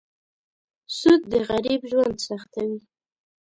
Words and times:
سود 0.97 1.21
د 1.31 1.33
غریب 1.49 1.81
ژوند 1.91 2.17
سختوي. 2.27 2.79